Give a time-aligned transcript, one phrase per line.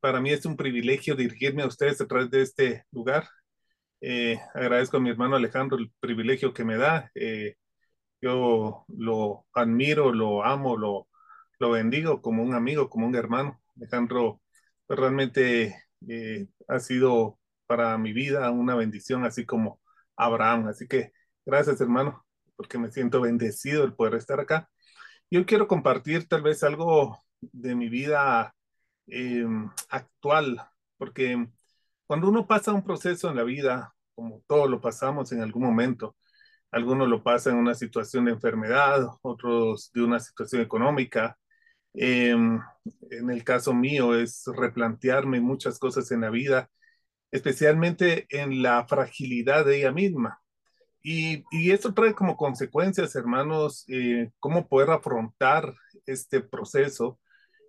[0.00, 3.28] Para mí es un privilegio dirigirme a ustedes a través de este lugar.
[4.00, 7.10] Eh, agradezco a mi hermano Alejandro el privilegio que me da.
[7.14, 7.56] Eh,
[8.20, 11.08] yo lo admiro, lo amo, lo,
[11.58, 13.60] lo bendigo como un amigo, como un hermano.
[13.76, 14.40] Alejandro
[14.86, 15.76] pues, realmente
[16.08, 19.80] eh, ha sido para mi vida una bendición, así como
[20.16, 20.68] Abraham.
[20.68, 21.12] Así que
[21.46, 22.24] gracias, hermano,
[22.56, 24.70] porque me siento bendecido el poder estar acá.
[25.30, 28.54] Yo quiero compartir tal vez algo de mi vida
[29.06, 30.60] Em, actual,
[30.96, 31.46] porque
[32.06, 36.16] cuando uno pasa un proceso en la vida, como todos lo pasamos en algún momento,
[36.70, 41.38] algunos lo pasan en una situación de enfermedad, otros de una situación económica.
[41.94, 42.60] Em,
[43.10, 46.70] en el caso mío es replantearme muchas cosas en la vida,
[47.30, 50.40] especialmente en la fragilidad de ella misma.
[51.02, 55.74] Y, y esto trae como consecuencias, hermanos, eh, cómo poder afrontar
[56.06, 57.20] este proceso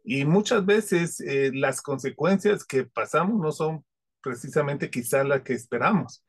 [0.05, 3.83] y muchas veces eh, las consecuencias que pasamos no son
[4.21, 6.23] precisamente quizá las que esperamos.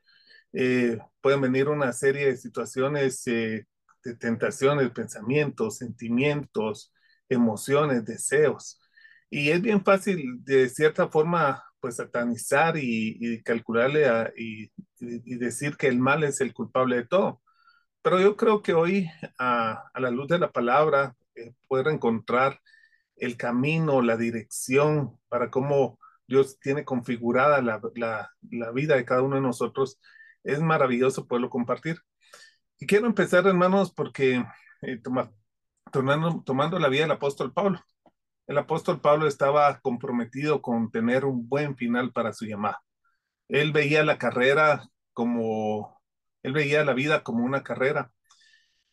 [0.53, 3.67] Eh, pueden venir una serie de situaciones eh,
[4.03, 6.91] de tentaciones, pensamientos, sentimientos,
[7.29, 8.79] emociones, deseos.
[9.29, 14.71] Y es bien fácil de cierta forma pues satanizar y, calcularle y,
[15.37, 17.41] decir que el mal es el culpable de todo.
[18.01, 21.15] Pero yo creo que hoy a, a la luz de la palabra
[21.67, 22.59] poder encontrar
[23.17, 28.31] el camino, la dirección para cómo Dios tiene configurada la,
[28.73, 29.99] vida de cada uno de nosotros,
[30.43, 32.01] es maravilloso poderlo compartir.
[32.79, 34.43] Y quiero empezar, hermanos, porque
[34.81, 35.01] eh,
[35.91, 37.81] tomando, tomando la vida del apóstol Pablo.
[38.47, 42.81] El apóstol Pablo estaba comprometido con tener un buen final para su llamada.
[43.49, 46.01] Él veía la carrera como,
[46.43, 48.11] él veía la vida como una carrera.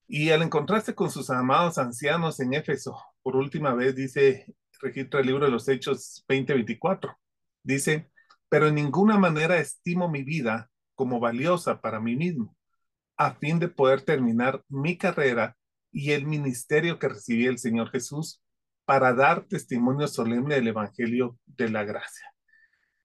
[0.06, 5.26] Y al encontrarse con sus amados ancianos en Éfeso, por última vez dice, registra el
[5.26, 7.16] libro de los Hechos 20:24,
[7.62, 8.10] dice,
[8.50, 12.54] pero en ninguna manera estimo mi vida como valiosa para mí mismo,
[13.16, 15.56] a fin de poder terminar mi carrera
[15.90, 18.42] y el ministerio que recibí el Señor Jesús
[18.84, 22.30] para dar testimonio solemne del Evangelio de la Gracia.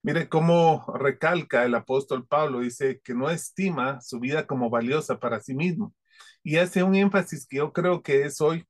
[0.02, 5.40] Mire cómo recalca el apóstol Pablo, dice que no estima su vida como valiosa para
[5.40, 5.94] sí mismo.
[6.42, 8.66] Y hace un énfasis que yo creo que es hoy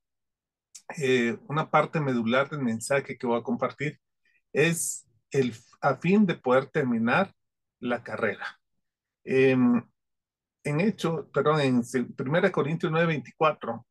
[0.98, 4.00] eh, una parte medular del mensaje que voy a compartir
[4.52, 7.32] es el a fin de poder terminar
[7.80, 8.60] la carrera.
[9.24, 9.82] Em,
[10.64, 11.82] en hecho, perdón, en
[12.16, 13.86] 1 Corintios 9:24,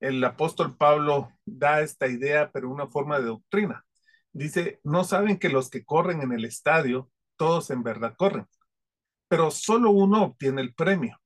[0.00, 3.84] el apóstol Pablo da esta idea, pero una forma de doctrina.
[4.32, 8.46] Dice, no saben que los que corren en el estadio, todos en verdad corren,
[9.28, 11.18] pero solo uno obtiene el premio.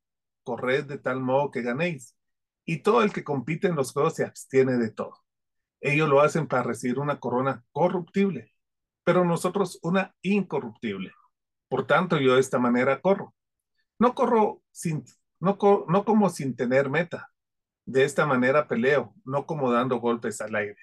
[0.43, 2.17] Corred de tal modo que ganéis
[2.67, 5.25] y todo el que compite en los juegos se abstiene de todo.
[5.81, 8.53] Ellos lo hacen para recibir una corona corruptible,
[9.05, 11.13] pero nosotros una incorruptible.
[11.69, 13.35] Por tanto, yo de esta manera corro.
[13.99, 15.05] No corro sin,
[15.41, 15.57] no,
[15.89, 17.31] no como sin tener meta.
[17.85, 20.79] De esta manera peleo, no como dando golpes al aire.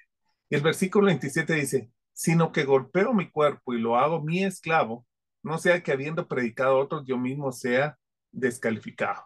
[0.48, 5.06] Y el versículo 27 dice, sino que golpeo mi cuerpo y lo hago mi esclavo,
[5.42, 7.98] no sea que habiendo predicado a otros yo mismo sea
[8.32, 9.22] descalificado.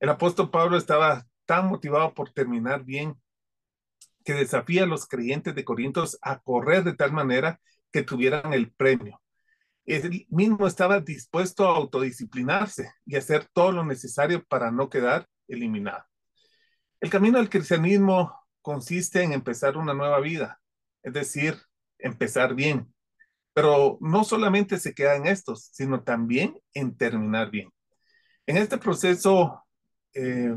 [0.00, 3.16] El apóstol Pablo estaba tan motivado por terminar bien
[4.24, 7.60] que desafía a los creyentes de Corintios a correr de tal manera
[7.90, 9.20] que tuvieran el premio.
[9.84, 16.04] Él mismo estaba dispuesto a autodisciplinarse y hacer todo lo necesario para no quedar eliminado.
[17.00, 20.60] El camino al cristianismo consiste en empezar una nueva vida,
[21.02, 21.56] es decir,
[21.98, 22.94] empezar bien.
[23.52, 27.70] Pero no solamente se queda en estos, sino también en terminar bien.
[28.46, 29.64] En este proceso
[30.14, 30.54] eh,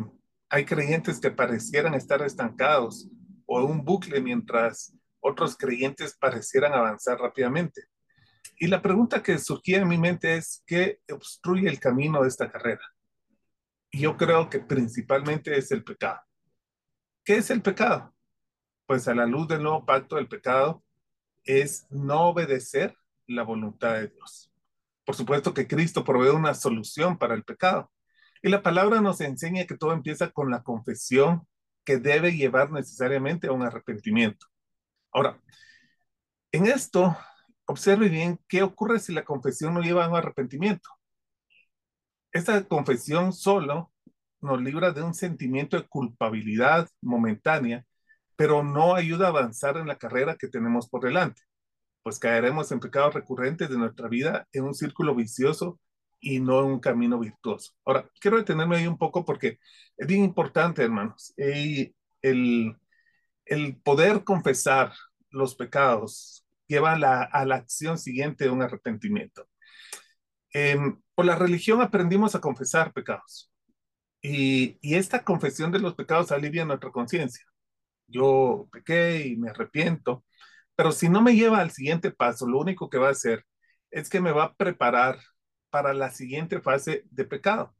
[0.49, 3.07] hay creyentes que parecieran estar estancados
[3.45, 7.83] o en un bucle mientras otros creyentes parecieran avanzar rápidamente.
[8.57, 12.51] Y la pregunta que surgía en mi mente es, ¿qué obstruye el camino de esta
[12.51, 12.83] carrera?
[13.91, 16.21] Y yo creo que principalmente es el pecado.
[17.23, 18.13] ¿Qué es el pecado?
[18.85, 20.83] Pues a la luz del nuevo pacto, el pecado
[21.43, 22.95] es no obedecer
[23.27, 24.51] la voluntad de Dios.
[25.03, 27.91] Por supuesto que Cristo provee una solución para el pecado,
[28.41, 31.47] y la palabra nos enseña que todo empieza con la confesión
[31.83, 34.47] que debe llevar necesariamente a un arrepentimiento.
[35.11, 35.39] Ahora,
[36.51, 37.17] en esto,
[37.65, 40.89] observe bien qué ocurre si la confesión no lleva a un arrepentimiento.
[42.31, 43.91] Esta confesión solo
[44.41, 47.85] nos libra de un sentimiento de culpabilidad momentánea,
[48.35, 51.41] pero no ayuda a avanzar en la carrera que tenemos por delante,
[52.03, 55.79] pues caeremos en pecados recurrentes de nuestra vida en un círculo vicioso
[56.25, 57.73] y no un camino virtuoso.
[57.85, 59.59] Ahora, quiero detenerme ahí un poco porque
[59.95, 62.75] es bien importante, hermanos, y el,
[63.45, 64.91] el poder confesar
[65.29, 69.47] los pecados lleva a la, a la acción siguiente de un arrepentimiento.
[70.51, 73.51] Em, por la religión aprendimos a confesar pecados.
[74.21, 77.45] Y, y, esta confesión de los pecados alivia nuestra conciencia.
[78.07, 80.25] Yo pequé y me arrepiento,
[80.75, 83.45] pero si no me lleva al siguiente paso, lo único que va a hacer
[83.91, 85.19] es que me va a preparar
[85.75, 87.75] para la siguiente fase de pecado.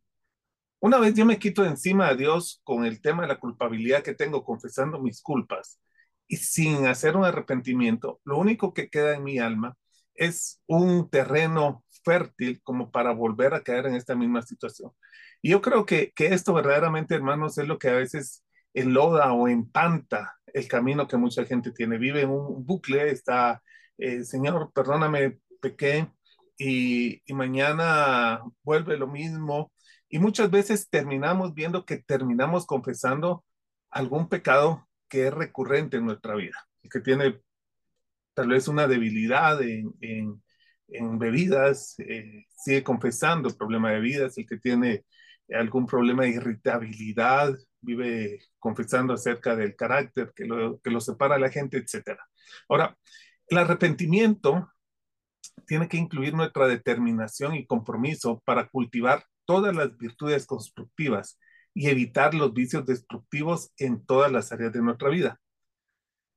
[0.82, 4.14] Una vez yo me quito encima a Dios con el tema de la culpabilidad que
[4.14, 5.80] tengo confesando mis culpas
[6.28, 9.78] y sin hacer un arrepentimiento, lo único que queda en mi alma
[10.14, 14.92] es un terreno fértil como para volver a caer en esta misma situación.
[15.42, 18.44] Y yo creo que, que esto verdaderamente, hermanos, es lo que a veces
[18.74, 21.98] enloda o empanta el camino que mucha gente tiene.
[21.98, 23.64] Vive en un bucle, está,
[23.98, 26.10] eh, Señor, perdóname, pequé,
[26.58, 29.72] y, mañana vuelve lo mismo.
[30.10, 33.44] Y muchas veces terminamos viendo que terminamos confesando
[33.90, 37.40] algún pecado que es recurrente en nuestra vida, que tiene
[38.34, 44.58] tal vez una debilidad en, en, bebidas, eh, sigue confesando problema de bebidas, el que
[44.58, 45.06] tiene
[45.54, 51.40] algún problema de irritabilidad, vive confesando acerca del carácter que lo, que lo separa a
[51.40, 52.20] la gente, etc.
[52.68, 52.98] Ahora,
[53.48, 54.70] el arrepentimiento
[55.66, 61.40] tiene que incluir nuestra determinación y compromiso para cultivar todas las virtudes constructivas
[61.74, 65.40] y evitar los vicios destructivos en todas las áreas de nuestra vida.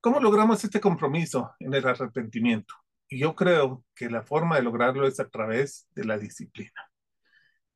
[0.01, 2.75] ¿Cómo logramos este compromiso en el arrepentimiento?
[3.09, 6.91] Y yo creo que la forma de lograrlo es a través de la disciplina.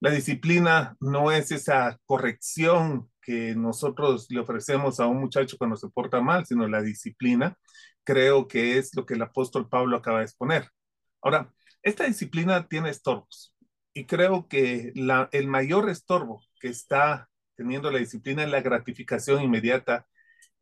[0.00, 5.88] La disciplina no es esa corrección que nosotros le ofrecemos a un muchacho cuando se
[5.88, 7.56] porta mal, sino la disciplina.
[8.04, 10.68] Creo que es lo que el apóstol Pablo acaba de exponer.
[11.22, 11.52] Ahora,
[11.82, 13.54] esta disciplina tiene estorbos
[13.94, 19.42] y creo que la, el mayor estorbo que está teniendo la disciplina es la gratificación
[19.42, 20.06] inmediata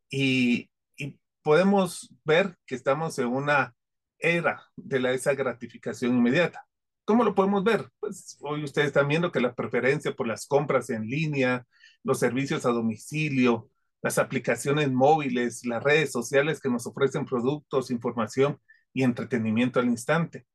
[0.09, 3.75] y, y podemos ver que estamos en una
[4.19, 6.65] era de la, esa gratificación inmediata.
[7.05, 7.89] ¿Cómo lo podemos ver?
[7.99, 11.65] Pues hoy ustedes están viendo que la preferencia por las compras en línea,
[12.03, 13.69] los servicios a domicilio,
[14.01, 18.59] las aplicaciones móviles, las redes sociales que nos ofrecen productos, información
[18.93, 20.45] y entretenimiento al instante.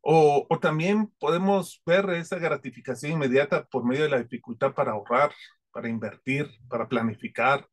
[0.00, 5.32] O, también podemos ver esa gratificación inmediata por medio de la dificultad para ahorrar,
[5.72, 7.66] para invertir, para planificar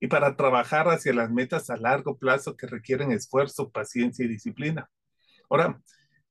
[0.00, 4.90] y para trabajar hacia las metas a largo plazo que requieren esfuerzo, paciencia y disciplina.
[5.48, 5.80] Ahora,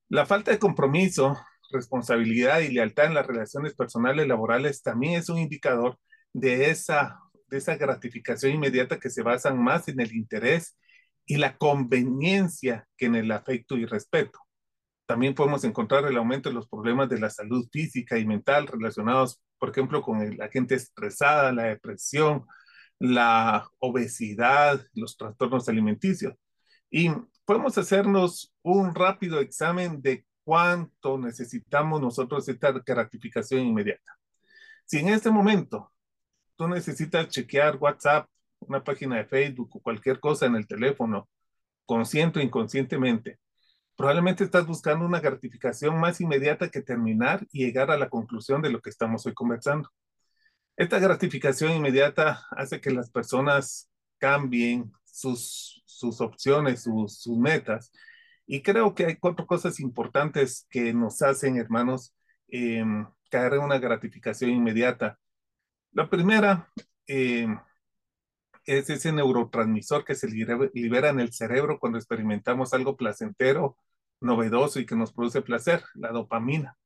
[0.10, 1.38] la falta de compromiso,
[1.72, 5.98] responsabilidad y lealtad en las relaciones personales y laborales también es un indicador
[6.34, 10.78] de esa, de esa gratificación inmediata que se basan más en el interés
[11.26, 14.40] y la conveniencia que en el afecto y respeto.
[15.10, 19.42] También podemos encontrar el aumento de los problemas de la salud física y mental relacionados,
[19.58, 22.46] por ejemplo, con la gente estresada, la depresión,
[23.00, 26.36] la obesidad, los trastornos alimenticios.
[26.92, 27.10] Y
[27.44, 34.16] podemos hacernos un rápido examen de cuánto necesitamos nosotros esta gratificación inmediata.
[34.86, 35.92] Si en este momento
[36.56, 41.28] tú necesitas chequear WhatsApp, una página de Facebook o cualquier cosa en el teléfono,
[41.88, 43.40] consciente o inconscientemente,
[44.00, 48.70] probablemente estás buscando una gratificación más inmediata que terminar y llegar a la conclusión de
[48.70, 49.90] lo que estamos hoy conversando.
[50.78, 57.92] Esta gratificación inmediata hace que las personas cambien sus, sus opciones, sus, sus metas.
[58.48, 62.16] Y creo que hay cuatro cosas importantes que nos hacen, hermanos,
[62.48, 62.86] eh,
[63.30, 65.20] caer en una gratificación inmediata.
[65.92, 66.72] La primera
[67.06, 67.50] eh,
[68.64, 73.76] es ese neurotransmisor que se libera en el cerebro cuando experimentamos algo placentero
[74.22, 76.78] novedoso y que nos produce placer, la dopamina.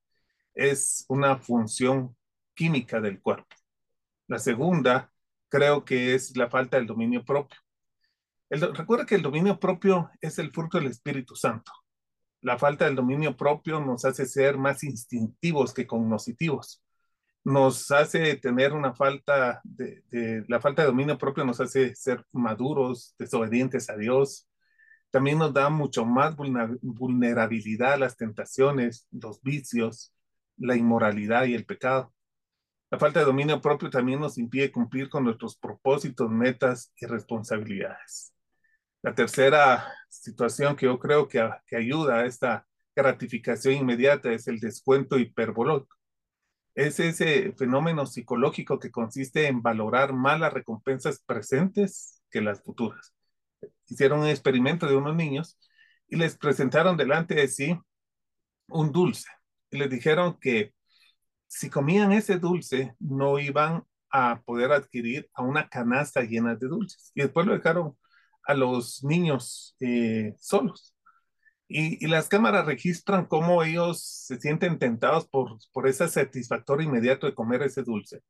[0.54, 2.16] Es una función
[2.54, 3.56] química del cuerpo.
[4.28, 5.12] La segunda,
[5.50, 7.60] creo que es la falta del dominio propio.
[8.50, 11.72] recuerda que el dominio propio es el fruto del Espíritu Santo.
[12.42, 16.84] La falta del dominio propio nos hace ser más instintivos que cognitivos.
[17.46, 22.26] Nos hace tener una falta de, de, la falta de dominio propio nos hace ser
[22.32, 24.48] maduros, desobedientes a Dios,
[25.14, 30.12] también nos da mucho más vulnerabilidad a las tentaciones, los vicios,
[30.58, 32.12] la inmoralidad y el pecado.
[32.90, 38.34] La falta de dominio propio también nos impide cumplir con nuestros propósitos, metas y responsabilidades.
[39.04, 42.66] La tercera situación que yo creo que, que ayuda a esta
[42.96, 45.96] gratificación inmediata es el descuento hiperbológico.
[46.74, 53.14] Es ese fenómeno psicológico que consiste en valorar más las recompensas presentes que las futuras.
[53.88, 55.58] Hicieron un experimento de unos niños
[56.08, 57.78] y les presentaron delante de sí
[58.68, 59.30] un dulce.
[59.72, 60.74] Y les dijeron que
[61.48, 67.12] si comían ese dulce, no iban a poder adquirir a una canasta llena de dulces.
[67.16, 67.98] Y después lo dejaron
[68.46, 70.96] a los niños eh, solos.
[71.68, 77.34] Y, las cámaras registran cómo ellos se sienten tentados por, por ese satisfactor inmediato de
[77.34, 78.22] comer ese dulce,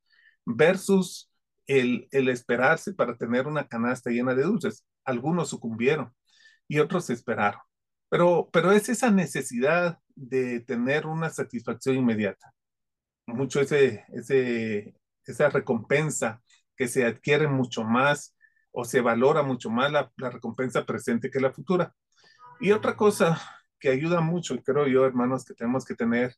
[0.45, 1.31] versus
[1.67, 4.85] el, el esperarse para tener una canasta llena de dulces.
[5.05, 6.13] Algunos sucumbieron
[6.67, 7.61] y otros esperaron.
[8.09, 12.53] Pero, pero es esa necesidad de tener una satisfacción inmediata.
[13.25, 14.95] Mucho ese, ese,
[15.25, 16.41] esa recompensa
[16.75, 18.35] que se adquiere mucho más
[18.71, 21.95] o se valora mucho más la, recompensa presente que la futura.
[22.59, 23.41] Y otra cosa
[23.79, 26.35] que ayuda mucho, y creo yo, hermanos, que tenemos que tener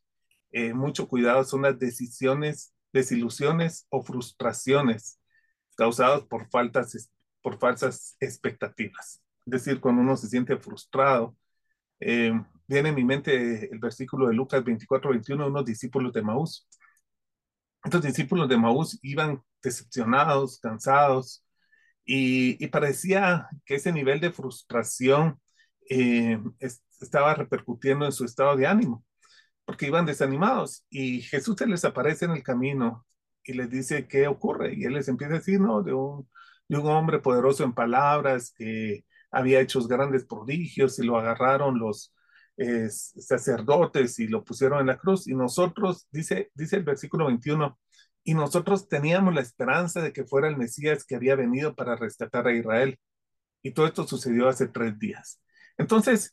[0.51, 5.19] eh, mucho cuidado son las decisiones, desilusiones o frustraciones
[5.77, 7.12] causadas por, faltas,
[7.45, 9.21] por falsas expectativas.
[9.45, 11.37] Es decir, cuando uno se siente frustrado,
[11.99, 12.33] eh,
[12.65, 16.67] viene en mi mente el versículo de Lucas 24, 21, unos discípulos de Maús.
[17.83, 21.45] Estos discípulos de Maús iban decepcionados, cansados,
[22.03, 25.39] y, parecía que ese nivel de frustración
[25.87, 26.39] eh,
[26.99, 29.05] estaba repercutiendo en su estado de ánimo,
[29.65, 30.83] porque iban desanimados.
[30.89, 33.05] Y Jesús se les aparece en el camino
[33.43, 34.73] y les dice qué ocurre.
[34.75, 35.83] Y él les empieza a decir, ¿no?
[35.83, 36.27] De un,
[36.67, 42.13] de un hombre poderoso en palabras que había hecho grandes prodigios y lo agarraron los
[42.57, 45.27] sacerdotes y lo pusieron en la cruz.
[45.27, 47.77] Y nosotros, dice, dice el versículo 21,
[48.24, 52.48] y nosotros teníamos la esperanza de que fuera el Mesías que había venido para rescatar
[52.48, 52.98] a Israel.
[53.62, 55.41] Y todo esto sucedió hace tres días.
[55.77, 56.31] Entonces,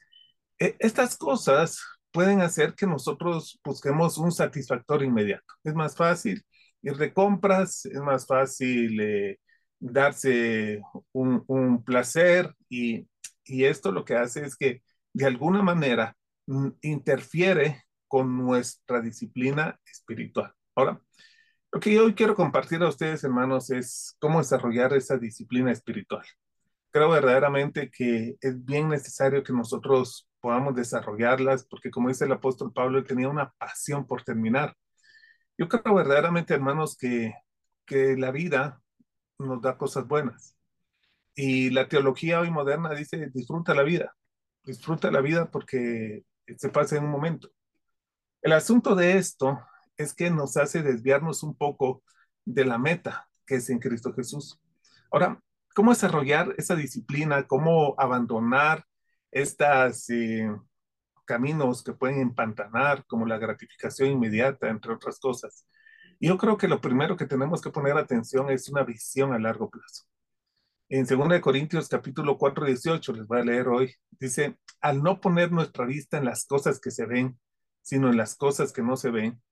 [0.59, 5.45] e, estas cosas pueden hacer que nosotros busquemos un satisfactor inmediato.
[5.65, 6.43] Es más fácil
[6.83, 9.39] ir de compras, es más fácil eh,
[9.83, 10.81] darse
[11.12, 13.09] un, un placer y,
[13.45, 19.79] y, esto lo que hace es que de alguna manera mm, interfiere con nuestra disciplina
[19.85, 20.55] espiritual.
[20.77, 21.01] Ahora,
[21.73, 26.25] lo que yo hoy quiero compartir a ustedes, hermanos, es cómo desarrollar esa disciplina espiritual.
[26.91, 32.73] Creo verdaderamente que es bien necesario que nosotros podamos desarrollarlas, porque como dice el apóstol
[32.73, 34.77] Pablo, él tenía una pasión por terminar.
[35.59, 37.35] Yo creo verdaderamente, hermanos, que,
[37.87, 38.82] que la vida
[39.43, 40.57] nos da cosas buenas.
[41.35, 44.15] Y la teología hoy moderna dice, disfruta la vida,
[44.65, 46.25] disfruta la vida porque
[46.57, 47.51] se pasa en un momento.
[48.43, 49.61] El asunto de esto
[49.97, 52.03] es que nos hace desviarnos un poco
[52.45, 54.59] de la meta que es en Cristo Jesús.
[55.11, 55.41] Ahora,
[55.75, 57.47] ¿cómo desarrollar esa disciplina?
[57.47, 58.85] ¿Cómo abandonar
[59.31, 60.51] estos eh,
[61.25, 65.67] caminos que pueden empantanar, como la gratificación inmediata, entre otras cosas?
[66.25, 69.69] Yo creo que lo primero que tenemos que poner atención es una visión a largo
[69.69, 70.05] plazo.
[70.88, 75.50] En 2 Corintios capítulo 4, 18, les voy a leer hoy, dice, al no poner
[75.50, 77.41] nuestra vista en las cosas que se ven,
[77.81, 79.43] sino en las cosas que no se ven,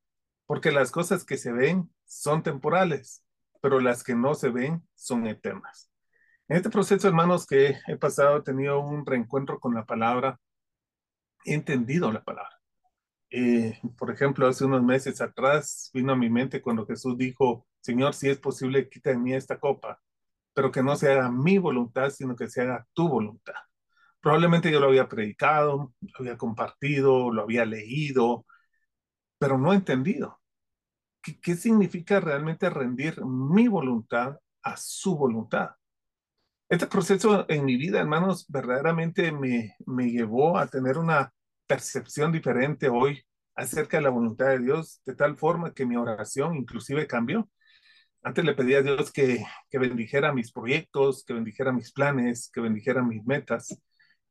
[0.47, 3.25] porque las cosas que se ven son temporales,
[3.61, 5.91] pero las que no se ven son eternas.
[6.47, 10.39] En este proceso, hermanos, que he pasado, he tenido un reencuentro con la palabra,
[11.45, 12.60] he entendido la palabra.
[13.31, 18.15] Eh, por ejemplo, hace unos meses atrás vino a mi mente cuando Jesús dijo, Señor,
[18.15, 20.01] si es posible, quita de mí esta copa,
[20.55, 23.55] pero que no se haga mi voluntad, sino que se haga tu voluntad.
[24.21, 28.47] Probablemente yo lo había predicado, lo había compartido, lo había leído,
[29.39, 30.41] pero no he entendido.
[31.23, 35.71] ¿Qué, significa realmente rendir mi voluntad a su voluntad?
[36.69, 41.33] Este proceso en mi vida, hermanos, verdaderamente me, me llevó a tener una
[41.71, 43.25] percepción diferente hoy
[43.55, 47.49] acerca de la voluntad de Dios, de tal forma que mi oración inclusive cambió.
[48.25, 52.61] Antes le pedía a Dios que, que bendijera mis proyectos, que bendijera mis planes, que
[52.61, 53.81] bendijera mis metas.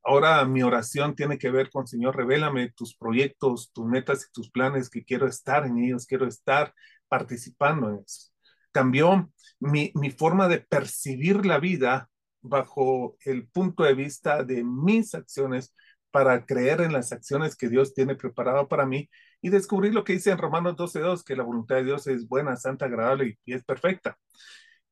[0.03, 4.51] Ahora mi oración tiene que ver con, Señor, revélame tus proyectos, tus metas y tus
[4.51, 6.73] planes, que quiero estar en ellos, quiero estar
[7.07, 8.33] participando en eso.
[8.73, 9.31] Cambió
[9.61, 12.09] mi, mi forma de percibir la vida
[12.41, 15.73] bajo el punto de vista de mis acciones
[16.11, 19.09] para creer en las acciones que Dios tiene preparado para mí
[19.41, 22.55] y descubrir lo que dice en Romanos 12.2, que la voluntad de Dios es buena,
[22.57, 24.17] santa, agradable y es perfecta.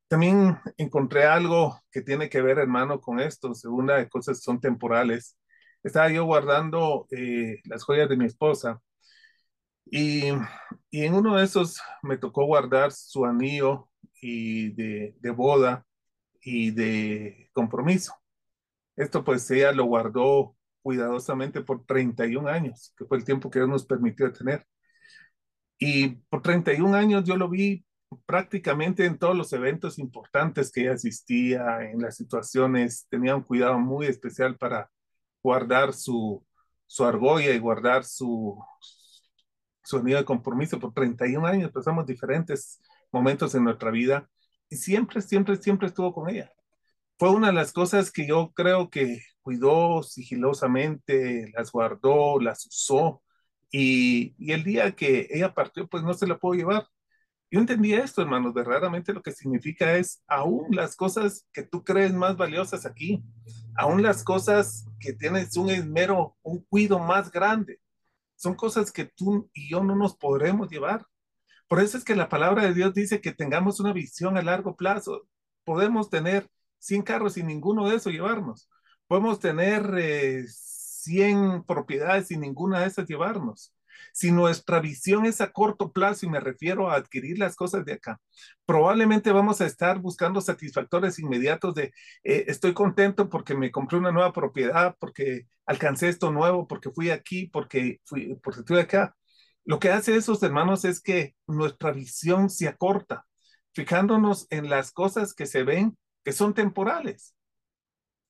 [0.07, 3.53] También encontré algo que tiene que ver, hermano, con esto.
[3.53, 5.37] Segunda de cosas son temporales.
[5.83, 8.81] Estaba yo guardando eh, las joyas de mi esposa
[9.85, 10.29] y,
[10.91, 13.89] y, en uno de esos me tocó guardar su anillo
[14.21, 15.85] y de, de boda
[16.41, 18.13] y de compromiso.
[18.97, 20.56] Esto pues ella lo guardó
[20.87, 24.65] cuidadosamente por 31 años, que fue el tiempo que Dios nos permitió tener.
[25.77, 27.85] Y por 31 años yo lo vi
[28.25, 33.77] prácticamente en todos los eventos importantes que ella asistía, en las situaciones, tenía un cuidado
[33.79, 34.89] muy especial para
[35.43, 36.41] guardar su,
[36.85, 38.57] su argolla y guardar su,
[39.91, 40.79] anillo de compromiso.
[40.79, 42.79] Por 31 años pasamos diferentes
[43.11, 44.29] momentos en nuestra vida
[44.69, 46.49] y siempre, siempre, siempre estuvo con ella.
[47.17, 53.23] Fue una de las cosas que yo creo que cuidó sigilosamente, las guardó, las usó
[53.71, 56.87] y, y el día que ella partió, pues no se la pudo llevar.
[57.49, 62.13] Yo entendí esto, hermanos, verdaderamente lo que significa es aún las cosas que tú crees
[62.13, 63.23] más valiosas aquí,
[63.75, 67.79] aún las cosas que tienes un esmero, un cuido más grande,
[68.35, 71.05] son cosas que tú y yo no nos podremos llevar.
[71.67, 74.75] Por eso es que la palabra de Dios dice que tengamos una visión a largo
[74.75, 75.27] plazo.
[75.65, 78.69] Podemos tener 100 carros y ninguno de eso llevarnos.
[79.07, 83.73] Podemos tener eh, 100 propiedades y ninguna de esas llevarnos.
[84.13, 87.93] Si nuestra visión es a corto plazo, y me refiero a adquirir las cosas de
[87.93, 88.19] acá,
[88.65, 91.93] probablemente vamos a estar buscando satisfactores inmediatos de
[92.23, 97.09] eh, estoy contento porque me compré una nueva propiedad, porque alcancé esto nuevo, porque fui
[97.09, 99.15] aquí, porque, fui, porque estuve acá.
[99.65, 103.25] Lo que hace esos hermanos es que nuestra visión se acorta,
[103.73, 107.37] fijándonos en las cosas que se ven, que son temporales,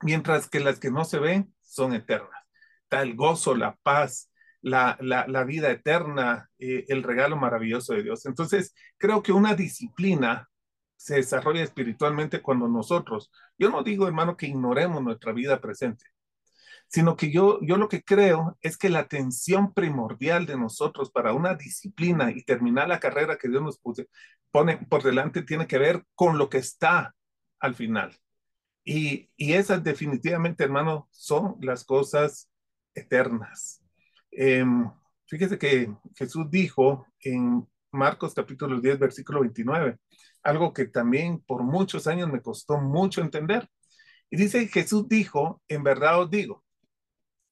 [0.03, 2.43] mientras que las que no se ven son eternas.
[2.89, 8.27] Tal gozo, la paz, la, la, vida eterna, eh, el regalo maravilloso de Dios.
[8.27, 10.47] Entonces, creo que una disciplina
[10.95, 16.05] se desarrolla espiritualmente cuando nosotros, yo no digo, hermano, que ignoremos nuestra vida presente,
[16.87, 21.33] sino que yo, yo lo que creo es que la atención primordial de nosotros para
[21.33, 23.81] una disciplina y terminar la carrera que Dios nos
[24.51, 27.15] pone por delante tiene que ver con lo que está
[27.59, 28.15] al final.
[28.83, 32.49] Y, y esas definitivamente, hermano, son las cosas
[32.93, 33.83] eternas.
[34.31, 34.65] Eh,
[35.27, 39.97] fíjese que Jesús dijo en Marcos capítulo 10, versículo 29,
[40.43, 43.69] algo que también por muchos años me costó mucho entender.
[44.29, 46.63] Y dice, Jesús dijo, en verdad os digo,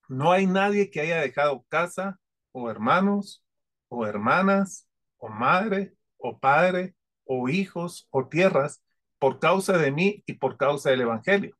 [0.08, 2.20] no hay nadie que haya dejado casa
[2.52, 3.44] o hermanos
[3.88, 8.84] o hermanas o madre o padre o hijos o tierras
[9.20, 11.56] por causa de mí y por causa del Evangelio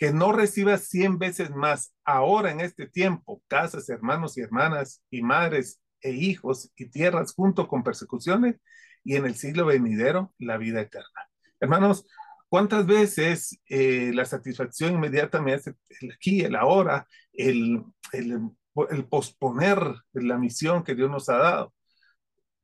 [0.00, 5.20] que no reciba cien veces más ahora en este tiempo, casas, hermanos y hermanas, y
[5.20, 8.56] madres e hijos y tierras junto con persecuciones,
[9.04, 11.28] y en el siglo venidero la vida eterna.
[11.60, 12.06] Hermanos,
[12.48, 18.40] ¿cuántas veces eh, la satisfacción inmediata me hace el aquí, el ahora, el, el,
[18.88, 19.80] el posponer
[20.14, 21.74] la misión que Dios nos ha dado?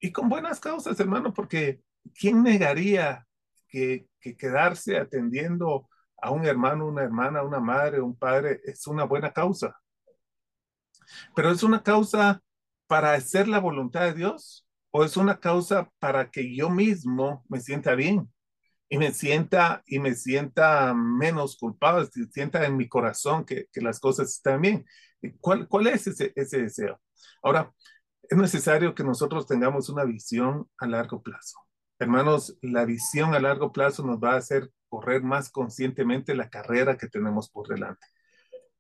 [0.01, 1.83] Y con buenas causas, hermano, porque
[2.19, 3.27] ¿quién negaría
[3.69, 5.89] que, que quedarse atendiendo
[6.21, 9.77] a un hermano, una hermana, una madre, un padre, es una buena causa.
[11.35, 12.43] Pero es una causa
[12.87, 17.61] para hacer la voluntad de Dios o es una causa para que yo mismo me
[17.61, 18.33] sienta bien
[18.89, 24.31] y me sienta y me sienta menos culpable, sienta en mi corazón que, las cosas
[24.31, 24.87] están bien.
[25.41, 27.01] ¿Cuál, cuál es ese deseo?
[27.43, 27.73] Ahora,
[28.23, 31.66] es necesario que nosotros tengamos una visión a largo plazo.
[31.99, 36.97] Hermanos, la visión a largo plazo nos va a hacer correr más conscientemente la carrera
[36.97, 38.07] que tenemos por delante.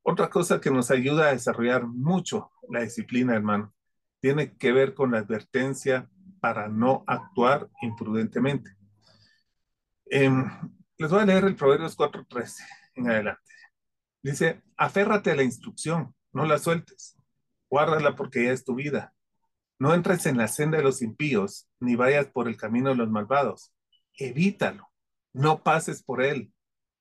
[0.02, 3.74] Otra cosa que nos ayuda a desarrollar mucho la disciplina, hermano,
[4.20, 6.09] tiene que ver con la advertencia
[6.40, 8.76] para no actuar imprudentemente.
[10.11, 10.31] Eh,
[10.98, 12.55] les voy a leer el Proverbios 4.13
[12.94, 13.42] en adelante.
[14.22, 17.16] Dice, aférrate a la instrucción, no la sueltes,
[17.68, 19.12] guárdala porque ya es tu vida.
[19.78, 23.10] No entres en la senda de los impíos, ni vayas por el camino de los
[23.10, 23.72] malvados.
[24.18, 24.88] Evítalo
[25.36, 26.52] no pases por él,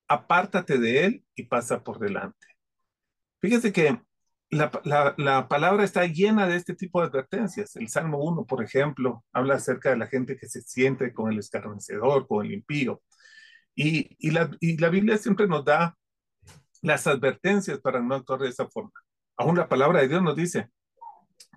[0.09, 2.47] apártate de él y pasa por delante.
[3.41, 4.01] Fíjese que
[4.49, 7.75] la, la, la, palabra está llena de este tipo de advertencias.
[7.77, 11.39] El Salmo 1, por ejemplo, habla acerca de la gente que se siente con el
[11.39, 13.01] escarnecedor, con el impío.
[13.73, 15.97] Y, y, la, y la Biblia siempre nos da
[16.81, 18.91] las advertencias para no actuar de esa forma.
[19.37, 20.69] Aún la palabra de Dios nos dice,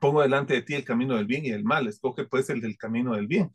[0.00, 2.76] pongo delante de ti el camino del bien y el mal, escoge pues el del
[2.76, 3.54] camino del bien.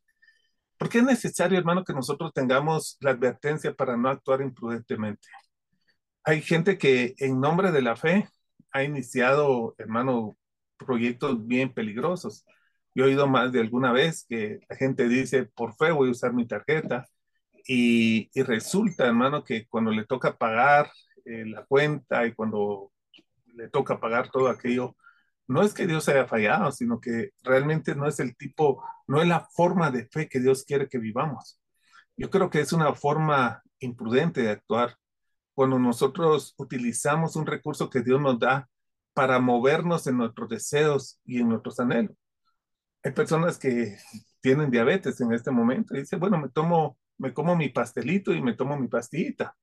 [0.78, 5.28] ¿Por qué es necesario, hermano, que nosotros tengamos la advertencia para no actuar imprudentemente?
[6.24, 8.28] Hay gente que en nombre de la fe
[8.72, 10.38] ha iniciado, hermano,
[10.78, 12.46] proyectos bien peligrosos.
[12.96, 16.12] Yo he oído más de alguna vez que la gente dice, por fe voy a
[16.12, 17.06] usar mi tarjeta.
[17.68, 20.92] Y, y resulta, hermano, que cuando le toca pagar
[21.26, 22.92] eh, la cuenta y cuando
[23.56, 24.96] le toca pagar todo aquello,
[25.54, 29.28] no es que Dios haya fallado, sino que realmente no es el tipo, no es
[29.28, 31.60] la forma de fe que Dios quiere que vivamos.
[32.18, 34.98] Yo creo que es una forma imprudente de actuar.
[35.56, 38.70] cuando nosotros utilizamos un recurso que Dios nos da
[39.14, 42.16] para movernos en nuestros deseos y en nuestros anhelos.
[43.04, 43.98] Hay personas que
[44.42, 48.42] tienen diabetes en este momento y dicen, bueno, me tomo, me como mi pastelito y
[48.42, 49.56] me tomo mi pastillita.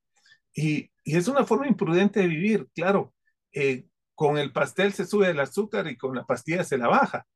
[0.54, 3.14] Y, y es una forma imprudente de vivir, claro.
[3.52, 3.89] Eh,
[4.20, 7.26] con el pastel se sube el azúcar y con la pastilla se la baja.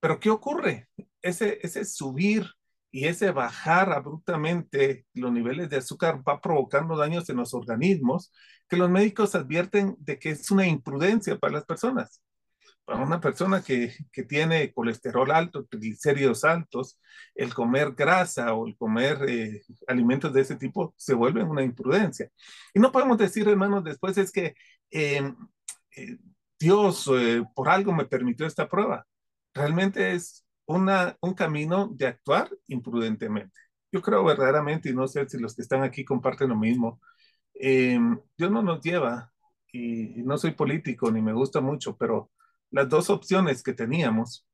[0.00, 0.88] Pero ¿qué ocurre?
[1.22, 2.50] Ese, subir
[2.90, 8.32] y ese bajar abruptamente los niveles de azúcar va provocando daños en los organismos
[8.68, 12.20] que los médicos advierten de que es una imprudencia para las personas.
[12.84, 16.98] Para una persona que, que tiene colesterol alto, triglicéridos altos,
[17.36, 22.28] el comer grasa o el comer eh, alimentos de ese tipo se vuelve una imprudencia.
[22.74, 24.54] Y no podemos decir, hermanos, después es que
[24.90, 25.22] eh,
[25.96, 26.18] eh,
[26.58, 29.06] Dios eh, por algo me permitió esta prueba.
[29.54, 33.58] Realmente es una, un camino de actuar imprudentemente.
[33.92, 37.00] Yo creo verdaderamente, y no sé si los que están aquí comparten lo mismo,
[37.54, 37.98] eh,
[38.38, 39.32] Dios no nos lleva,
[39.72, 42.30] y, y no soy político ni me gusta mucho, pero
[42.70, 44.46] las dos opciones que teníamos,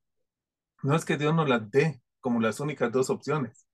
[0.83, 3.67] no es que Dios nos las dé como las únicas dos opciones.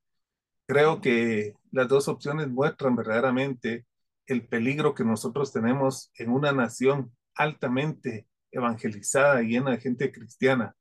[0.67, 3.85] Creo que las dos opciones muestran verdaderamente
[4.27, 10.75] el peligro que nosotros tenemos en una nación altamente evangelizada y llena de gente cristiana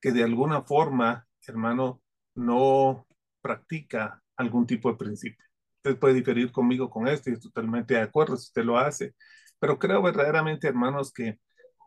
[0.00, 2.02] que de alguna forma, hermano,
[2.34, 3.06] no
[3.40, 5.44] practica algún tipo de principio.
[5.78, 9.14] Usted puede diferir conmigo con esto y estoy totalmente de acuerdo si usted lo hace,
[9.58, 11.38] pero creo verdaderamente, hermanos, que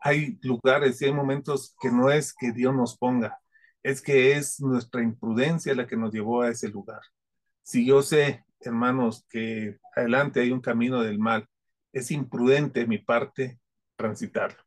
[0.02, 3.38] hay lugares y hay momentos que no es que Dios nos ponga,
[3.82, 7.00] es que es nuestra imprudencia la que nos llevó a ese lugar.
[7.62, 11.46] Si yo sé, hermanos, que adelante hay un camino del mal,
[11.92, 13.60] es imprudente mi parte
[13.96, 14.62] transitarlo.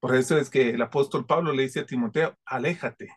[0.00, 3.08] Por eso es que el apóstol Pablo le dice a Timoteo, aléjate,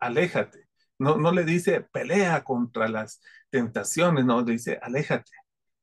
[0.00, 0.68] aléjate.
[0.98, 5.30] No, no le dice pelea contra las tentaciones, no, le dice aléjate,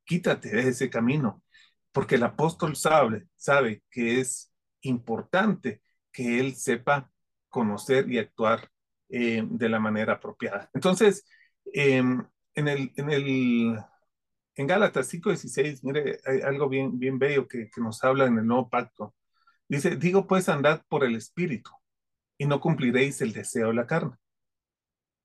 [0.05, 1.43] quítate de ese camino,
[1.91, 4.51] porque el apóstol sabe, sabe que es
[4.82, 7.12] importante que él sepa
[7.49, 8.69] conocer y actuar
[9.10, 10.69] eh, de la manera apropiada.
[10.73, 11.25] Entonces,
[11.73, 13.79] eh, en el, en el
[14.60, 18.45] en Gálatas 5:16, mire, hay algo bien, bien bello que, que, nos habla en el
[18.45, 19.15] nuevo pacto.
[19.69, 21.72] Dice, digo pues andad por el espíritu
[22.38, 24.17] y no cumpliréis el deseo de la carne.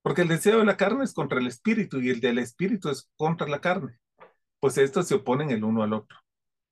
[0.03, 3.11] Porque el deseo de la carne es contra el espíritu y el del espíritu es
[3.17, 3.99] contra la carne.
[4.61, 6.17] Pues estos se oponen el uno al otro.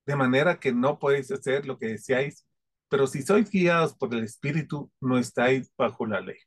[0.06, 2.46] De manera que no podéis hacer lo que deseáis,
[2.88, 6.38] pero si sois guiados por el espíritu, no estáis bajo la ley.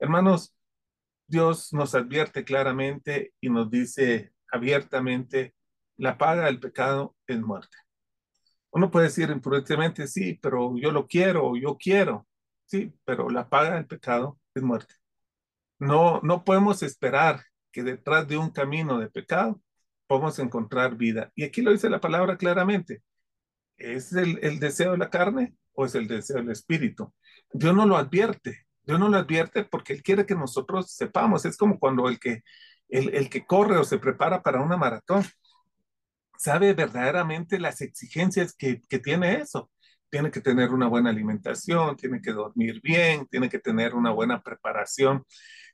[0.00, 0.56] Hermanos,
[1.28, 5.54] Dios nos advierte claramente y nos dice abiertamente,
[5.96, 7.76] la paga del pecado es muerte.
[8.70, 12.26] Uno puede decir imprudentemente, sí, pero yo lo quiero, yo quiero,
[12.66, 14.94] sí, pero la paga del pecado es muerte.
[15.78, 19.60] No, no podemos esperar que detrás de un camino de pecado
[20.06, 21.32] podamos encontrar vida.
[21.34, 23.02] Y aquí lo dice la palabra claramente.
[23.76, 27.12] ¿Es el, el deseo de la carne o es el deseo del espíritu?
[27.52, 28.66] Dios no lo advierte.
[28.82, 31.44] Dios no lo advierte porque Él quiere que nosotros sepamos.
[31.44, 32.42] Es como cuando el que
[32.92, 35.24] el, que corre o se prepara para una maratón
[36.38, 39.70] sabe verdaderamente las exigencias que, tiene eso.
[40.10, 44.42] Tiene que tener una buena alimentación, tiene que dormir bien, tiene que tener una buena
[44.42, 45.24] preparación.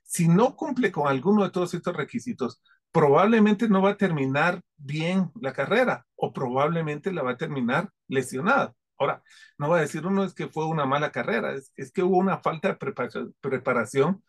[0.03, 5.29] Si no cumple con alguno de todos estos requisitos, probablemente no va a terminar bien
[5.41, 8.73] la carrera o probablemente la va a terminar lesionada.
[8.97, 9.21] Ahora,
[9.57, 12.39] no va a decir uno es que fue una mala carrera, es que hubo una
[12.39, 14.23] falta de preparación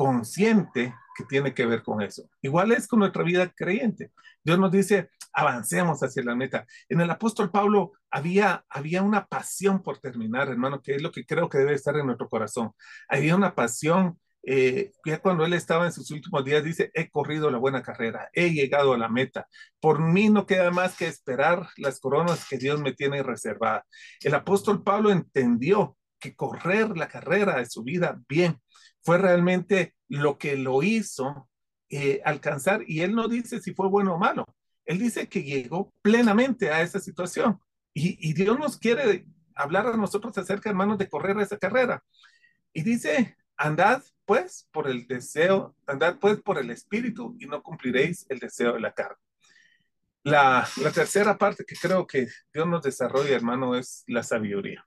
[0.00, 2.22] consciente que tiene que ver con eso.
[2.40, 4.12] Igual es con nuestra vida creyente.
[4.42, 6.64] Dios nos dice, avancemos hacia la meta.
[6.88, 11.26] En el apóstol Pablo había, había una pasión por terminar, hermano, que es lo que
[11.26, 12.70] creo que debe estar en nuestro corazón.
[13.10, 17.50] Había una pasión, eh, ya cuando él estaba en sus últimos días, dice, he corrido
[17.50, 19.48] la buena carrera, he llegado a la meta.
[19.80, 23.84] Por mí no queda más que esperar las coronas que Dios me tiene reservadas.
[24.22, 28.58] El apóstol Pablo entendió que correr la carrera de su vida bien
[29.02, 31.48] fue realmente lo que lo hizo
[31.88, 34.46] eh, alcanzar, y él no dice si fue bueno o malo,
[34.84, 37.60] él dice que llegó plenamente a esa situación.
[37.92, 42.02] Y, Dios nos quiere hablar a nosotros acerca, hermanos, de correr esa carrera.
[42.72, 48.26] Y dice, andad pues por el deseo, andad pues por el espíritu y no cumpliréis
[48.28, 49.16] el deseo de la carne.
[50.22, 54.86] La, la tercera parte que creo que Dios nos desarrolla, hermano, es la sabiduría.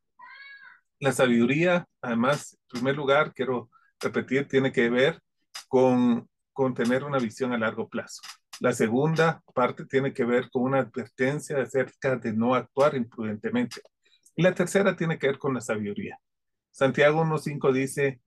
[1.00, 3.70] La sabiduría, además, en primer lugar, quiero
[4.04, 5.20] repetir, tiene que ver
[5.68, 8.22] con, con tener una visión a largo plazo.
[8.60, 13.82] La segunda parte tiene que ver con una advertencia acerca de no actuar imprudentemente.
[14.36, 16.20] Y la tercera tiene que ver con la sabiduría.
[16.72, 18.22] Santiago 1.5 dice,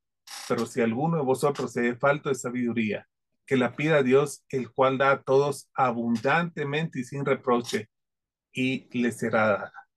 [0.49, 3.07] pero si alguno de vosotros se dé falta de sabiduría,
[3.47, 7.89] que la pida a Dios, el cual da a todos abundantemente y sin reproche,
[8.53, 9.89] y le será dada.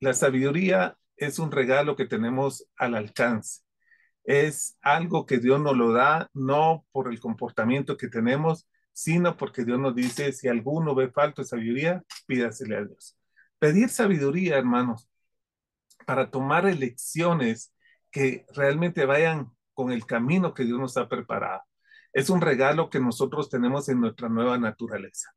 [0.00, 3.62] La sabiduría es un regalo que tenemos al alcance.
[4.28, 9.64] Es algo que Dios nos lo da no por el comportamiento que tenemos, sino porque
[9.64, 13.16] Dios nos dice, si alguno ve falta de sabiduría, pídasele a Dios.
[13.58, 15.08] Pedir sabiduría, hermanos,
[16.04, 17.72] para tomar elecciones
[18.10, 21.62] que realmente vayan con el camino que Dios nos ha preparado.
[22.12, 25.30] Es un regalo que nosotros tenemos en nuestra nueva naturaleza.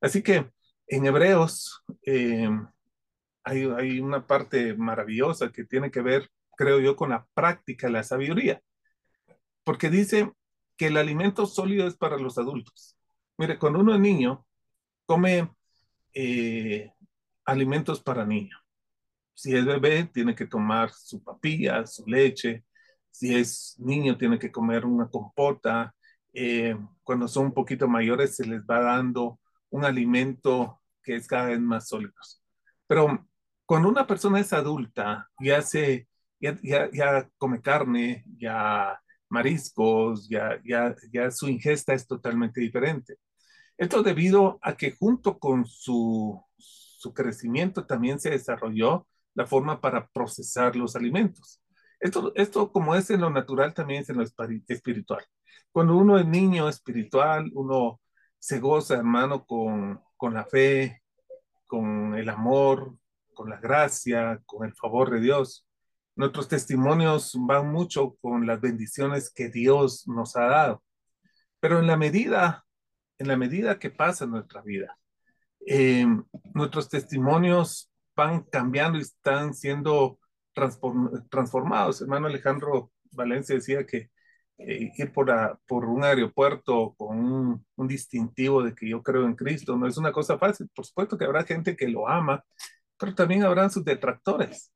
[0.00, 0.52] Así que
[0.86, 2.48] en Hebreos eh,
[3.42, 7.92] hay, hay una parte maravillosa que tiene que ver, creo yo, con la práctica de
[7.92, 8.62] la sabiduría.
[9.64, 10.32] Porque dice
[10.76, 12.96] que el alimento sólido es para los adultos.
[13.38, 14.46] Mire, cuando uno es niño,
[15.06, 15.50] come
[16.14, 16.92] eh,
[17.44, 18.56] alimentos para niño.
[19.34, 22.64] Si es bebé, tiene que tomar su papilla, su leche.
[23.10, 25.94] Si es niño, tiene que comer una compota.
[26.32, 29.40] Eh, cuando son un poquito mayores, se les va dando
[29.70, 32.14] un alimento que es cada vez más sólido.
[32.86, 33.26] Pero
[33.66, 36.08] cuando una persona es adulta, ya, se,
[36.40, 43.16] ya, come carne, ya mariscos, ya, ya, ya su ingesta es totalmente diferente.
[43.76, 50.08] Esto debido a que junto con su, su crecimiento también se desarrolló la forma para
[50.08, 51.60] procesar los alimentos.
[52.00, 54.24] Esto, esto como es en lo natural, también es en lo
[54.68, 55.24] espiritual.
[55.72, 58.00] Cuando uno es niño espiritual, uno
[58.38, 61.02] se goza, hermano, con, con la fe,
[61.66, 62.96] con el amor,
[63.34, 65.65] con la gracia, con el favor de Dios.
[66.16, 70.82] Nuestros testimonios van mucho con las bendiciones que Dios nos ha dado.
[71.60, 72.64] Pero en la medida,
[73.18, 74.96] en la medida que pasa nuestra vida,
[75.66, 76.06] eh,
[76.54, 80.18] nuestros testimonios van cambiando y están siendo
[81.30, 82.00] transformados.
[82.00, 84.10] Hermano Alejandro Valencia decía que
[84.58, 85.28] eh, ir por,
[85.66, 87.18] por un aeropuerto con
[87.76, 90.68] un, distintivo de que yo creo en Cristo no es una cosa fácil.
[90.74, 92.42] Por supuesto que habrá gente que lo ama,
[92.98, 94.72] pero también habrán sus detractores.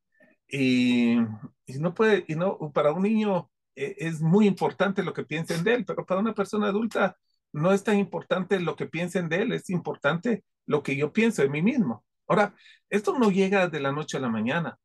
[0.51, 1.19] Y,
[1.67, 5.63] y no puede, y no, para un niño eh, es muy importante lo que piensen
[5.65, 7.17] de él, pero para una persona adulta
[7.53, 11.43] no es tan importante lo que piensen de él, es importante lo que yo pienso
[11.43, 12.05] de mí mismo.
[12.29, 12.55] Ahora,
[12.89, 14.79] esto no llega de la noche a la mañana.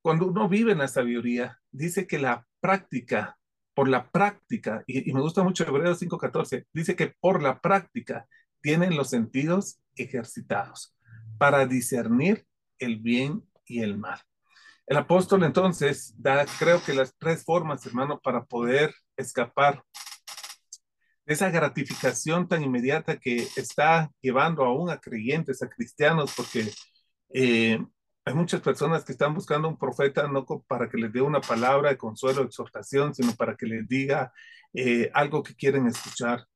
[0.00, 3.36] Cuando uno vive en la sabiduría, dice que la práctica
[3.74, 8.26] por la práctica, y, me gusta mucho Hebreos 5.14, dice que por la práctica
[8.62, 10.96] tienen los sentidos ejercitados
[11.38, 12.46] para discernir
[12.78, 14.20] el bien y el mal.
[14.86, 19.82] El apóstol entonces da, creo que las tres formas, hermano, para poder escapar
[21.24, 26.70] de esa gratificación tan inmediata que está llevando aún a creyentes, a cristianos, porque
[27.32, 27.82] eh,
[28.26, 31.90] hay muchas personas que están buscando un profeta no para que les dé una palabra
[31.90, 34.32] de consuelo, exhortación, sino para que les diga
[34.74, 36.46] eh, algo que quieren escuchar.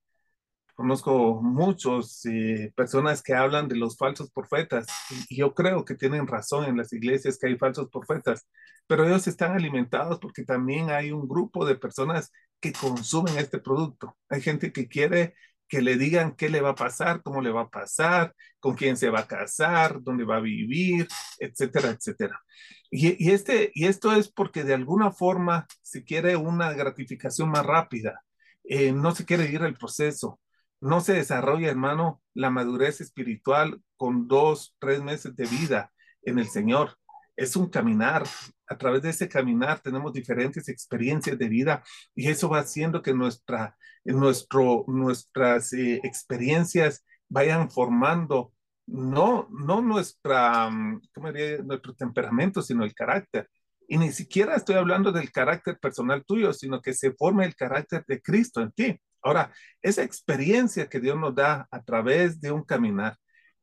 [0.79, 4.87] Conozco muchos eh, personas que hablan de los falsos profetas
[5.29, 8.47] y, yo creo que tienen razón en las iglesias que hay falsos profetas,
[8.87, 14.17] pero ellos están alimentados porque también hay un grupo de personas que consumen este producto.
[14.29, 15.35] Hay gente que quiere
[15.67, 18.97] que le digan qué le va a pasar, cómo le va a pasar, con quién
[18.97, 21.09] se va a casar, dónde va a vivir,
[21.41, 22.41] etcétera, etcétera.
[22.89, 28.23] Y, este, y esto es porque de alguna forma se quiere una gratificación más rápida,
[28.63, 30.39] eh, no se quiere ir al proceso,
[30.81, 36.49] no se desarrolla, hermano, la madurez espiritual con dos, tres meses de vida en el
[36.49, 36.97] Señor.
[37.37, 38.25] Es un caminar,
[38.69, 41.83] a través de ese caminar tenemos diferentes experiencias de vida
[42.15, 48.53] y eso va haciendo que nuestra, nuestro, nuestras eh, experiencias vayan formando
[48.87, 51.59] no, no nuestra, mm, ¿cómo diría?
[51.59, 53.49] nuestro temperamento, sino el carácter.
[53.87, 58.05] Y ni siquiera estoy hablando del carácter personal tuyo, sino que se forme el carácter
[58.07, 59.01] de Cristo en ti.
[59.23, 59.53] Ahora,
[59.83, 63.17] esa experiencia que Dios nos da a través de un caminar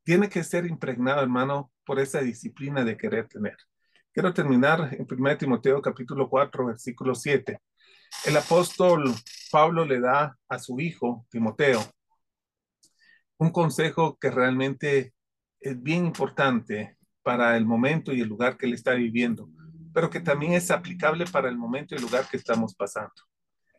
[0.03, 3.57] tiene que ser impregnada, hermano, por esa disciplina de querer tener.
[4.13, 7.59] Quiero terminar en 1 Timoteo capítulo 4, versículo 7.
[8.25, 9.13] El apóstol
[9.51, 11.81] Pablo le da a su hijo, Timoteo,
[13.37, 15.13] un consejo que realmente
[15.59, 19.49] es bien importante para el momento y el lugar que él está viviendo,
[19.93, 23.13] pero que también es aplicable para el momento y el lugar que estamos pasando.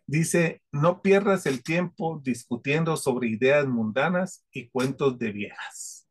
[0.07, 6.09] Dice, no pierdas el tiempo discutiendo sobre ideas mundanas y cuentos de viejas.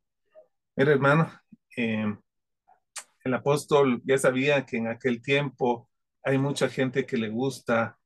[0.75, 1.31] Mira, hermano,
[1.77, 2.13] eh,
[3.23, 5.89] el apóstol ya sabía que en aquel tiempo
[6.23, 7.97] hay mucha gente que le gusta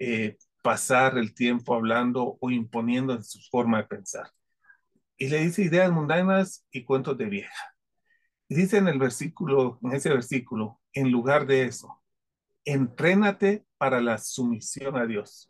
[0.00, 4.28] eh, pasar el tiempo hablando o imponiendo en su forma de pensar.
[5.16, 7.74] Y le dice ideas mundanas y cuentos de vieja.
[8.48, 12.02] Y dice en el versículo, en ese versículo, en lugar de eso,
[12.66, 15.46] entrénate para la sumisión a Dios.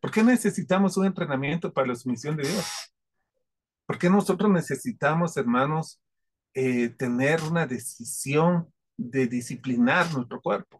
[0.00, 2.94] ¿Por qué necesitamos un entrenamiento para la sumisión de Dios?
[3.86, 6.00] ¿Por qué nosotros necesitamos, hermanos,
[6.54, 10.78] eh, tener una decisión de disciplinar nuestro cuerpo.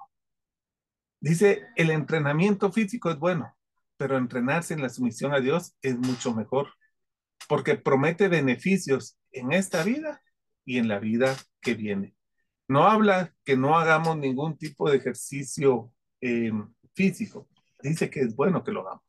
[1.20, 3.56] Dice, el entrenamiento físico es bueno,
[3.96, 6.74] pero entrenarse en la sumisión a Dios es mucho mejor,
[7.48, 10.20] porque promete beneficios en esta vida
[10.64, 12.16] y en la vida que viene.
[12.68, 16.52] No habla que no hagamos ningún tipo de ejercicio eh,
[16.94, 17.48] físico,
[17.82, 19.04] dice que es bueno que lo hagamos,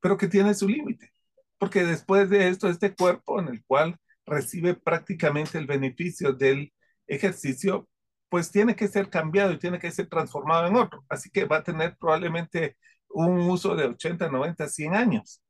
[0.00, 1.12] pero que tiene su límite,
[1.58, 6.72] porque después de esto, este cuerpo en el cual recibe prácticamente el beneficio del
[7.06, 7.88] ejercicio,
[8.28, 11.04] pues tiene que ser cambiado y tiene que ser transformado en otro.
[11.08, 12.76] Así que va a tener probablemente
[13.10, 15.42] un uso de 80, 90, 100 años.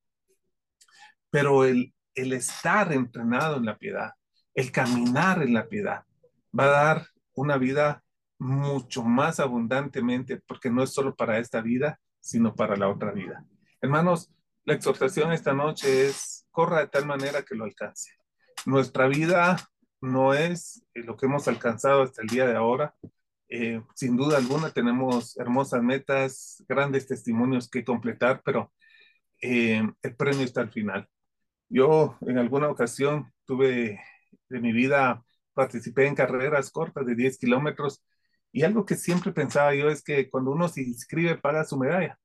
[1.31, 4.13] Pero el, el estar entrenado en la piedad,
[4.55, 6.05] el caminar en la piedad,
[6.59, 8.03] va a dar una vida
[8.39, 13.45] mucho más abundantemente, porque no es solo para esta vida, sino para la otra vida.
[13.81, 14.33] Hermanos,
[14.65, 18.13] la exhortación esta noche es, corra de tal manera que lo alcance.
[18.67, 19.57] Nuestra vida
[20.01, 22.95] no es eh, lo que hemos alcanzado hasta el día de ahora.
[23.49, 28.73] Eh, sin duda alguna tenemos hermosas metas, grandes testimonios que completar, pero
[29.41, 31.09] eh, el premio está al final.
[31.69, 34.01] Yo en alguna ocasión tuve
[34.49, 38.03] de mi vida, participé en carreras cortas de 10 kilómetros
[38.53, 42.19] y algo que siempre pensaba yo es que cuando uno se inscribe paga su medalla.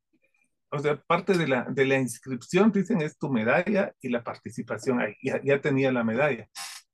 [0.69, 4.99] O sea, parte de la, de la inscripción, dicen, es tu medalla y la participación
[4.99, 5.15] ahí.
[5.23, 6.49] Ya, ya tenía la medalla.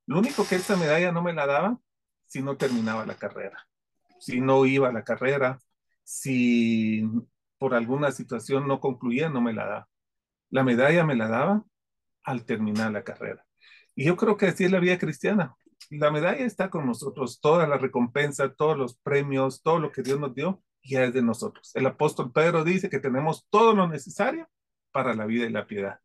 [0.06, 1.80] Lo único que esa medalla no me la daba
[2.28, 3.67] si no terminaba la carrera,
[4.19, 5.60] si no iba a la carrera,
[6.04, 7.04] si
[7.58, 9.89] por alguna situación no concluía, no me la daba.
[10.50, 11.63] La medalla me la daba
[12.24, 13.46] al terminar la carrera.
[13.96, 15.56] Y yo creo que así es la vida cristiana.
[15.89, 20.19] La medalla está con nosotros, toda la recompensa, todos los premios, todo lo que Dios
[20.19, 21.72] nos dio, ya es de nosotros.
[21.76, 24.48] El apóstol Pedro dice que tenemos todo lo necesario
[24.91, 26.00] para la vida y la piedad,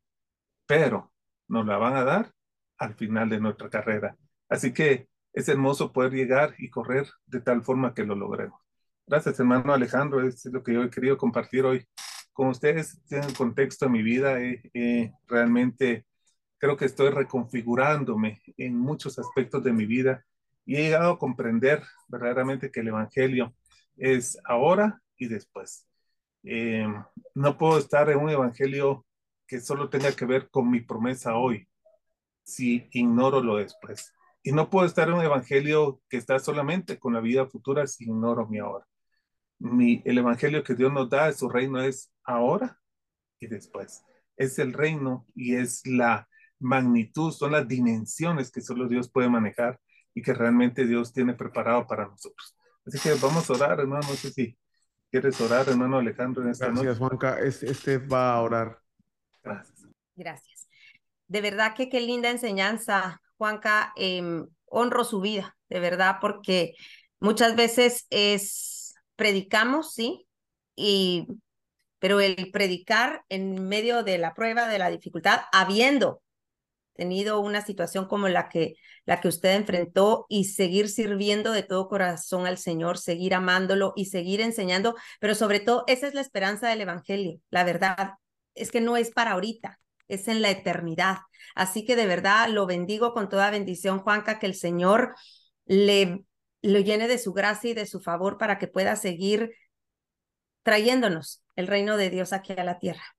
[0.67, 1.13] pero
[1.49, 2.33] nos la van a dar
[2.79, 4.17] al final de nuestra carrera.
[4.49, 8.61] Así que es hermoso poder llegar y correr de tal forma que lo logremos.
[9.07, 10.27] Gracias, hermano Alejandro.
[10.27, 11.87] Es lo que yo he querido compartir hoy
[12.33, 13.01] con ustedes.
[13.11, 16.07] En el contexto de mi vida, eh, realmente
[16.59, 20.25] creo que estoy reconfigurándome en muchos aspectos de mi vida
[20.65, 23.55] y he llegado a comprender verdaderamente que el Evangelio
[23.97, 25.87] es ahora y después.
[26.45, 26.87] Eh,
[27.35, 29.07] no puedo estar en un Evangelio
[29.49, 31.67] que solo tenga que ver con mi promesa hoy,
[32.45, 34.13] si ignoro lo después.
[34.43, 38.05] Y no puedo estar en un evangelio que está solamente con la vida futura si
[38.05, 38.87] ignoro mi ahora.
[39.59, 42.79] Mi, el evangelio que Dios nos da, su reino es ahora
[43.41, 44.05] y después.
[44.37, 46.28] Es el reino y es la
[46.61, 49.81] magnitud, son las dimensiones que solo Dios puede manejar
[50.15, 52.57] y que realmente Dios tiene preparado para nosotros.
[52.87, 54.07] Así que vamos a orar, hermano.
[54.09, 54.57] No sé si
[55.11, 57.39] quieres orar, hermano Alejandro, en esta Gracias, Juanca.
[57.41, 58.79] Este va a orar.
[59.43, 59.87] Gracias.
[60.17, 60.59] Gracias
[61.29, 63.93] de verdad que qué linda enseñanza, Juanca.
[63.97, 66.75] Eh, honro su vida, de verdad, porque
[67.21, 70.27] muchas veces es predicamos, sí,
[70.75, 71.27] y
[71.99, 76.23] pero el predicar en medio de la prueba, de la dificultad, habiendo
[76.99, 78.75] tenido una situación como la que
[79.07, 84.07] la que usted enfrentó y seguir sirviendo de todo corazón al Señor, seguir amándolo y
[84.07, 88.15] seguir enseñando, pero sobre todo esa es la esperanza del evangelio, la verdad
[88.55, 91.19] es que no es para ahorita, es en la eternidad.
[91.55, 95.15] Así que de verdad lo bendigo con toda bendición, Juanca, que el Señor
[95.65, 96.25] le
[96.61, 99.53] lo llene de su gracia y de su favor para que pueda seguir
[100.65, 103.18] trayéndonos el reino de Dios aquí a la tierra.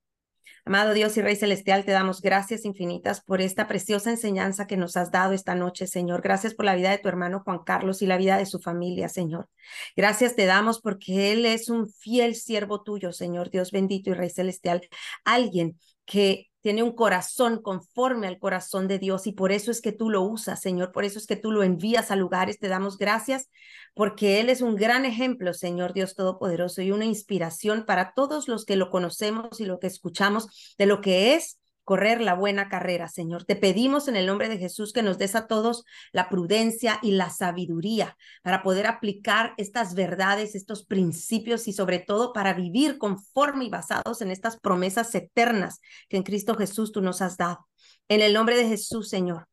[0.69, 4.97] Amado Dios y Rey Celestial, te damos gracias infinitas por esta preciosa enseñanza que nos
[4.97, 6.21] has dado esta noche, Señor.
[6.21, 9.09] Gracias por la vida de tu hermano Juan Carlos y la vida de su familia,
[9.09, 9.49] Señor.
[9.95, 14.29] Gracias te damos porque él es un fiel siervo tuyo, Señor Dios bendito y Rey
[14.29, 14.87] Celestial.
[15.25, 19.91] Alguien que tiene un corazón conforme al corazón de Dios y por eso es que
[19.91, 22.97] tú lo usas, Señor, por eso es que tú lo envías a lugares, te damos
[22.97, 23.49] gracias
[23.93, 28.65] porque Él es un gran ejemplo, Señor Dios Todopoderoso, y una inspiración para todos los
[28.65, 31.59] que lo conocemos y lo que escuchamos de lo que es
[31.89, 33.45] correr la buena carrera, Señor.
[33.45, 37.13] Te pedimos en el nombre de Jesús que nos des a todos la prudencia y
[37.13, 43.65] la sabiduría para poder aplicar estas verdades, estos principios y sobre todo para vivir conforme
[43.65, 47.67] y basados en estas promesas eternas que en Cristo Jesús tú nos has dado.
[48.07, 49.48] En el nombre de Jesús, Señor.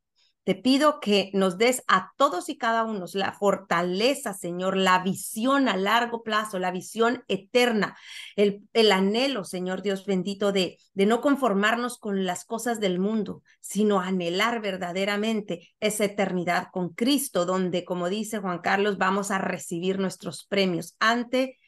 [0.47, 5.68] Te pido que nos des a todos y cada uno la fortaleza, Señor, la visión
[5.68, 7.97] a largo plazo, la visión eterna,
[8.36, 13.42] el, el anhelo, Señor Dios bendito, de, de no conformarnos con las cosas del mundo,
[13.59, 19.99] sino anhelar verdaderamente esa eternidad con Cristo, donde, como dice Juan Carlos, vamos a recibir
[19.99, 21.59] nuestros premios ante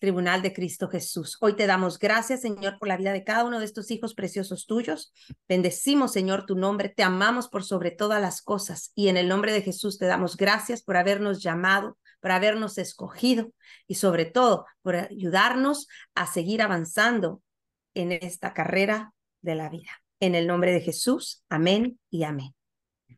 [0.00, 1.36] tribunal de Cristo Jesús.
[1.40, 4.66] Hoy te damos gracias, Señor, por la vida de cada uno de estos hijos preciosos
[4.66, 5.12] tuyos.
[5.48, 6.88] Bendecimos, Señor, tu nombre.
[6.88, 8.92] Te amamos por sobre todas las cosas.
[8.94, 13.52] Y en el nombre de Jesús te damos gracias por habernos llamado, por habernos escogido
[13.86, 17.42] y sobre todo por ayudarnos a seguir avanzando
[17.94, 19.90] en esta carrera de la vida.
[20.20, 22.54] En el nombre de Jesús, amén y amén.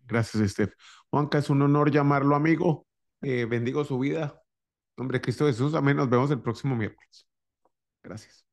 [0.07, 0.73] Gracias, Steph.
[1.11, 2.87] Juanca, es un honor llamarlo amigo.
[3.23, 4.38] Eh, bendigo su vida.
[4.99, 5.97] Nombre de Cristo Jesús, amén.
[5.97, 7.27] Nos vemos el próximo miércoles.
[8.03, 8.48] Gracias.